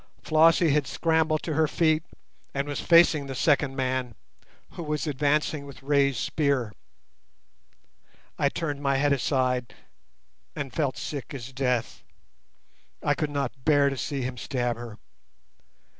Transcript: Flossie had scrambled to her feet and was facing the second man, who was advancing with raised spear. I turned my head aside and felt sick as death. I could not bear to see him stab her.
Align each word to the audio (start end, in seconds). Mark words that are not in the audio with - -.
Flossie 0.23 0.71
had 0.71 0.87
scrambled 0.87 1.43
to 1.43 1.53
her 1.53 1.67
feet 1.67 2.03
and 2.55 2.67
was 2.67 2.81
facing 2.81 3.27
the 3.27 3.35
second 3.35 3.75
man, 3.75 4.15
who 4.71 4.81
was 4.81 5.05
advancing 5.05 5.63
with 5.67 5.83
raised 5.83 6.17
spear. 6.17 6.73
I 8.35 8.49
turned 8.49 8.81
my 8.81 8.95
head 8.95 9.13
aside 9.13 9.75
and 10.55 10.73
felt 10.73 10.97
sick 10.97 11.35
as 11.35 11.53
death. 11.53 12.03
I 13.03 13.13
could 13.13 13.29
not 13.29 13.63
bear 13.63 13.91
to 13.91 13.95
see 13.97 14.23
him 14.23 14.39
stab 14.39 14.75
her. 14.75 14.97